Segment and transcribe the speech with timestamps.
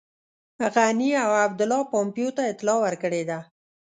[0.73, 3.39] غني او عبدالله پومپیو ته اطلاع ورکړې ده.